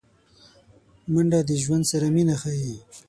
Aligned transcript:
منډه 1.13 1.39
د 1.49 1.51
ژوند 1.63 1.83
سره 1.91 2.07
مینه 2.15 2.35
ښيي 2.41 2.75